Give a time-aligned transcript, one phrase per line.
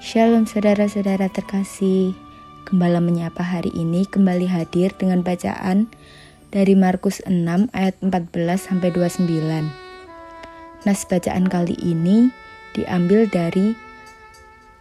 [0.00, 2.16] Shalom saudara-saudara terkasih.
[2.64, 5.92] Gembala menyapa hari ini kembali hadir dengan bacaan
[6.48, 9.28] dari Markus 6 ayat 14 sampai 29.
[10.88, 12.32] Nas bacaan kali ini
[12.72, 13.76] diambil dari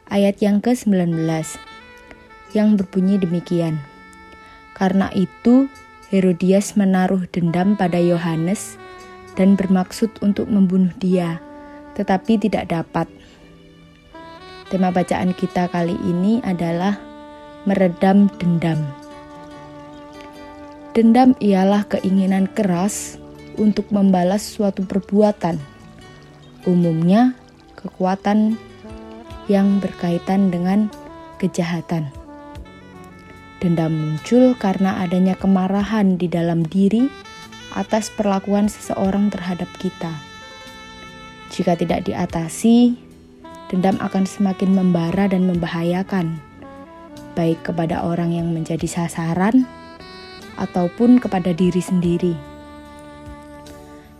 [0.07, 1.19] ayat yang ke-19
[2.55, 3.75] yang berbunyi demikian.
[4.71, 5.67] Karena itu
[6.09, 8.77] Herodias menaruh dendam pada Yohanes
[9.37, 11.37] dan bermaksud untuk membunuh dia,
[11.93, 13.05] tetapi tidak dapat
[14.69, 16.93] Tema bacaan kita kali ini adalah
[17.65, 18.77] meredam dendam.
[20.93, 23.17] Dendam ialah keinginan keras
[23.57, 25.57] untuk membalas suatu perbuatan,
[26.69, 27.33] umumnya
[27.81, 28.61] kekuatan
[29.49, 30.93] yang berkaitan dengan
[31.41, 32.18] kejahatan.
[33.59, 37.11] Dendam muncul karena adanya kemarahan di dalam diri
[37.75, 40.15] atas perlakuan seseorang terhadap kita.
[41.51, 42.95] Jika tidak diatasi,
[43.67, 46.39] dendam akan semakin membara dan membahayakan,
[47.35, 49.67] baik kepada orang yang menjadi sasaran
[50.55, 52.33] ataupun kepada diri sendiri.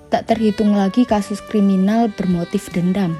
[0.10, 3.16] Tak terhitung lagi kasus kriminal bermotif dendam.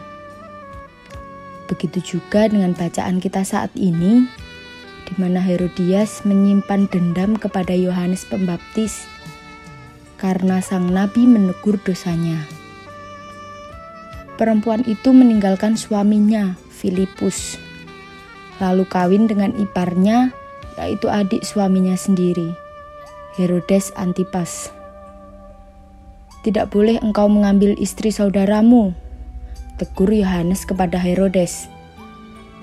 [1.70, 4.26] Begitu juga dengan bacaan kita saat ini,
[5.10, 9.10] di mana Herodias menyimpan dendam kepada Yohanes Pembaptis
[10.22, 12.60] karena sang nabi menegur dosanya
[14.40, 17.60] perempuan itu meninggalkan suaminya, Filipus,
[18.64, 20.32] lalu kawin dengan iparnya,
[20.80, 22.56] yaitu adik suaminya sendiri,
[23.36, 24.72] Herodes Antipas.
[26.48, 28.96] Tidak boleh engkau mengambil istri saudaramu,
[29.76, 31.68] tegur Yohanes kepada Herodes.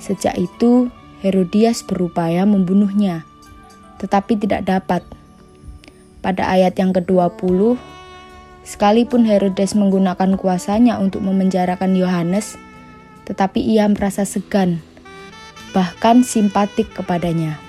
[0.01, 0.89] Sejak itu,
[1.25, 3.25] Herodias berupaya membunuhnya,
[4.03, 5.03] tetapi tidak dapat.
[6.21, 7.79] Pada ayat yang ke-20,
[8.67, 12.59] Sekalipun Herodes menggunakan kuasanya untuk memenjarakan Yohanes,
[13.23, 14.83] tetapi ia merasa segan,
[15.71, 17.63] bahkan simpatik kepadanya.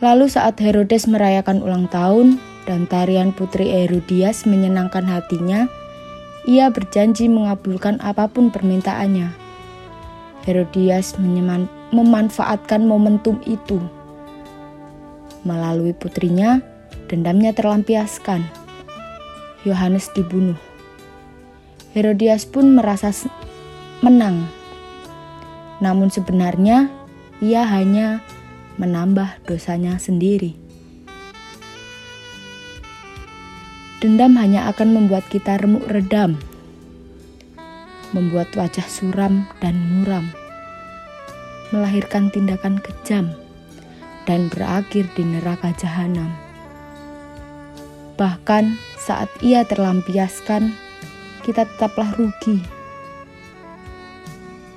[0.00, 5.68] Lalu saat Herodes merayakan ulang tahun dan tarian putri Herodias menyenangkan hatinya,
[6.48, 9.47] ia berjanji mengabulkan apa pun permintaannya.
[10.48, 11.20] Herodias
[11.92, 13.76] memanfaatkan momentum itu.
[15.44, 16.64] Melalui putrinya,
[17.04, 18.48] dendamnya terlampiaskan
[19.68, 20.56] Yohanes dibunuh.
[21.92, 23.12] Herodias pun merasa
[24.00, 24.48] menang.
[25.84, 26.88] Namun sebenarnya
[27.44, 28.24] ia hanya
[28.80, 30.56] menambah dosanya sendiri.
[34.00, 36.40] Dendam hanya akan membuat kita remuk redam,
[38.16, 40.28] membuat wajah suram dan muram,
[41.74, 43.32] melahirkan tindakan kejam,
[44.24, 46.28] dan berakhir di neraka jahanam.
[48.18, 50.74] Bahkan saat ia terlampiaskan,
[51.46, 52.60] kita tetaplah rugi.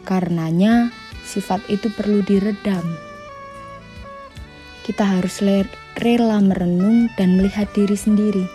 [0.05, 0.93] Karenanya,
[1.25, 2.83] sifat itu perlu diredam.
[4.85, 5.41] Kita harus
[5.97, 8.45] rela merenung dan melihat diri sendiri,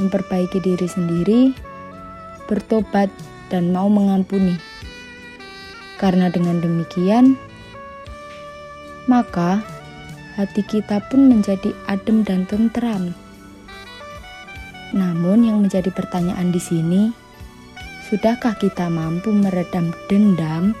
[0.00, 1.42] memperbaiki diri sendiri,
[2.48, 3.08] bertobat,
[3.52, 4.56] dan mau mengampuni.
[6.00, 7.36] Karena dengan demikian,
[9.04, 9.60] maka
[10.40, 13.12] hati kita pun menjadi adem dan tentram.
[14.96, 17.02] Namun yang menjadi pertanyaan di sini,
[18.08, 20.72] sudahkah kita mampu meredam dendam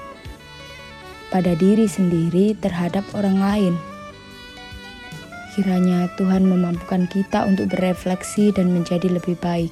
[1.28, 3.74] pada diri sendiri terhadap orang lain?
[5.52, 9.68] Kiranya Tuhan memampukan kita untuk berefleksi dan menjadi lebih baik.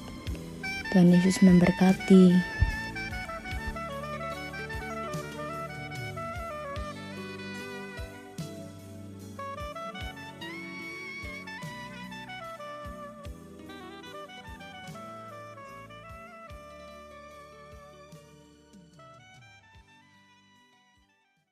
[0.93, 2.50] Tuhan Yesus memberkati.